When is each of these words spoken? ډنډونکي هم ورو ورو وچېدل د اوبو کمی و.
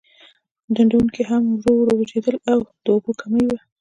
ډنډونکي 0.75 1.21
هم 1.29 1.43
ورو 1.59 1.73
ورو 1.79 1.93
وچېدل 1.99 2.35
د 2.83 2.85
اوبو 2.93 3.11
کمی 3.21 3.43
و. 3.47 3.51